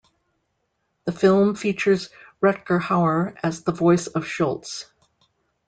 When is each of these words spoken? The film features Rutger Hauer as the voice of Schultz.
The 1.05 1.11
film 1.11 1.53
features 1.53 2.09
Rutger 2.41 2.81
Hauer 2.81 3.35
as 3.43 3.61
the 3.61 3.71
voice 3.71 4.07
of 4.07 4.25
Schultz. 4.25 4.91